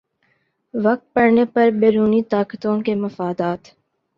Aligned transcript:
وقت 0.73 1.13
پڑنے 1.13 1.45
پر 1.45 1.69
بیرونی 1.71 2.21
طاقتوں 2.23 2.79
کے 2.81 2.95
مفادات 2.95 3.67